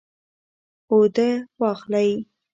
اوده 0.91 1.29
واخلئ 1.59 2.09